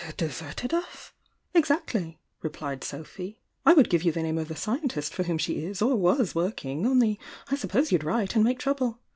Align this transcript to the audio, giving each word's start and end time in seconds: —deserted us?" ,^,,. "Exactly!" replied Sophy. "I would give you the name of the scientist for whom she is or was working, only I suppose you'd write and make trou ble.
—deserted 0.17 0.73
us?" 0.73 1.11
,^,,. 0.73 1.11
"Exactly!" 1.53 2.17
replied 2.41 2.83
Sophy. 2.83 3.39
"I 3.67 3.75
would 3.75 3.87
give 3.87 4.01
you 4.01 4.11
the 4.11 4.23
name 4.23 4.39
of 4.39 4.47
the 4.47 4.55
scientist 4.55 5.13
for 5.13 5.21
whom 5.21 5.37
she 5.37 5.63
is 5.63 5.79
or 5.79 5.95
was 5.95 6.33
working, 6.33 6.87
only 6.87 7.19
I 7.51 7.55
suppose 7.55 7.91
you'd 7.91 8.03
write 8.03 8.33
and 8.35 8.43
make 8.43 8.57
trou 8.57 8.73
ble. 8.73 8.99